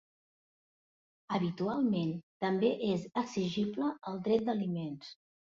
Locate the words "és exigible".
2.89-3.93